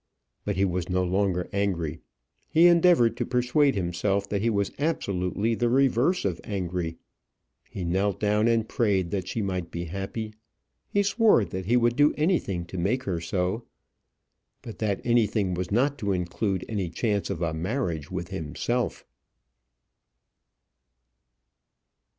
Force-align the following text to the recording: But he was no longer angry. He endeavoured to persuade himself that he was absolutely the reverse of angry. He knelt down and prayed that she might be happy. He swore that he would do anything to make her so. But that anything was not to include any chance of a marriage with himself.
But 0.45 0.55
he 0.55 0.65
was 0.65 0.89
no 0.89 1.03
longer 1.03 1.47
angry. 1.53 1.99
He 2.49 2.65
endeavoured 2.65 3.15
to 3.17 3.23
persuade 3.27 3.75
himself 3.75 4.27
that 4.29 4.41
he 4.41 4.49
was 4.49 4.71
absolutely 4.79 5.53
the 5.53 5.69
reverse 5.69 6.25
of 6.25 6.41
angry. 6.43 6.97
He 7.69 7.83
knelt 7.85 8.19
down 8.19 8.47
and 8.47 8.67
prayed 8.67 9.11
that 9.11 9.27
she 9.27 9.43
might 9.43 9.69
be 9.69 9.85
happy. 9.85 10.33
He 10.89 11.03
swore 11.03 11.45
that 11.45 11.67
he 11.67 11.77
would 11.77 11.95
do 11.95 12.15
anything 12.17 12.65
to 12.65 12.79
make 12.79 13.03
her 13.03 13.21
so. 13.21 13.67
But 14.63 14.79
that 14.79 15.01
anything 15.05 15.53
was 15.53 15.69
not 15.69 15.99
to 15.99 16.13
include 16.13 16.65
any 16.67 16.89
chance 16.89 17.29
of 17.29 17.43
a 17.43 17.53
marriage 17.53 18.09
with 18.09 18.29
himself. 18.29 19.05